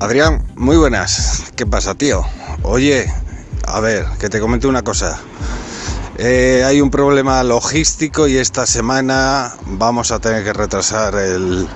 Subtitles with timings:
[0.00, 1.44] Adrián, muy buenas.
[1.56, 2.22] ¿Qué pasa, tío?
[2.62, 3.10] Oye,
[3.66, 5.18] a ver, que te comente una cosa.
[6.18, 11.66] Eh, hay un problema logístico y esta semana vamos a tener que retrasar el,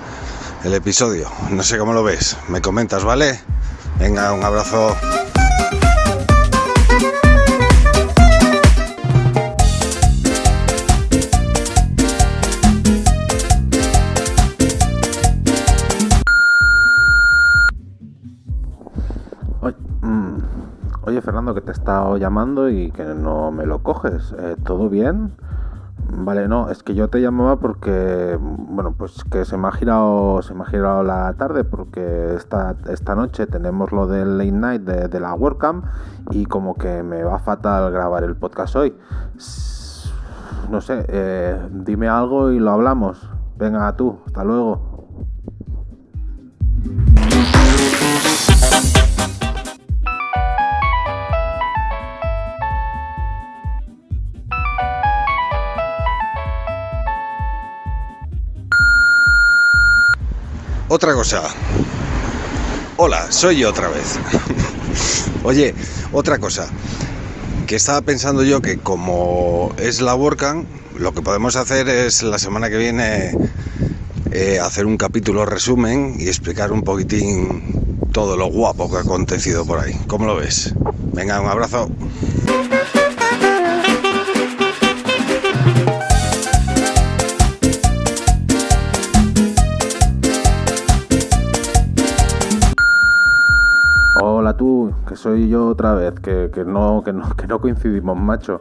[0.64, 1.30] el episodio.
[1.50, 2.36] No sé cómo lo ves.
[2.48, 3.41] Me comentas, ¿vale?
[3.98, 4.96] Venga, un abrazo.
[20.03, 20.36] Mm,
[21.03, 24.35] oye, Fernando, que te he estado llamando y que no me lo coges.
[24.39, 25.32] Eh, ¿Todo bien?
[26.13, 30.43] Vale, no, es que yo te llamaba porque, bueno, pues que se me ha girado,
[30.43, 34.83] se me ha girado la tarde porque esta, esta noche tenemos lo del late night
[34.83, 35.84] de, de la WordCamp
[36.30, 38.94] y como que me va fatal grabar el podcast hoy.
[40.70, 43.28] No sé, eh, dime algo y lo hablamos.
[43.56, 44.89] Venga, tú, hasta luego.
[60.92, 61.44] Otra cosa.
[62.96, 64.19] Hola, soy yo otra vez.
[65.44, 65.72] Oye,
[66.10, 66.66] otra cosa.
[67.69, 70.66] Que estaba pensando yo que como es la WordCamp,
[70.98, 73.36] lo que podemos hacer es la semana que viene
[74.33, 79.64] eh, hacer un capítulo resumen y explicar un poquitín todo lo guapo que ha acontecido
[79.64, 79.96] por ahí.
[80.08, 80.74] ¿Cómo lo ves?
[81.12, 81.88] Venga, un abrazo.
[94.22, 98.18] Hola tú, que soy yo otra vez, que, que no, que, no, que no coincidimos,
[98.18, 98.60] macho.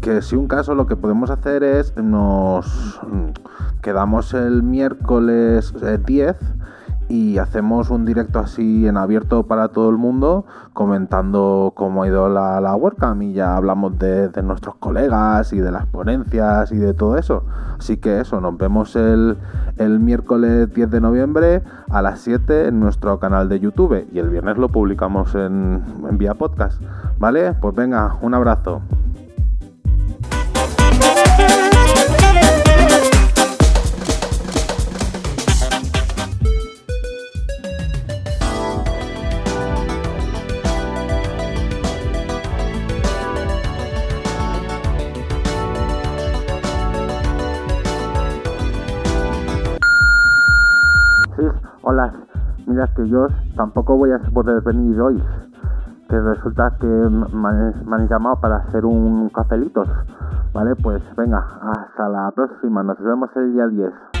[0.00, 5.98] Que si un caso lo que podemos hacer es nos mm, quedamos el miércoles eh,
[5.98, 6.36] 10
[7.08, 12.28] y hacemos un directo así en abierto para todo el mundo comentando cómo ha ido
[12.28, 16.76] la, la WordCamp y ya hablamos de, de nuestros colegas y de las ponencias y
[16.76, 17.44] de todo eso.
[17.78, 19.36] Así que eso, nos vemos el,
[19.76, 24.30] el miércoles 10 de noviembre a las 7 en nuestro canal de YouTube y el
[24.30, 26.80] viernes lo publicamos en, en vía podcast.
[27.18, 27.52] ¿Vale?
[27.60, 28.82] Pues venga, un abrazo.
[51.84, 52.12] Hola.
[52.66, 55.22] Mira, que yo tampoco voy a poder venir hoy.
[56.08, 59.88] Que resulta que me han llamado para hacer un cafelitos.
[60.52, 62.82] Vale, pues venga, hasta la próxima.
[62.82, 64.13] Nos vemos el día 10.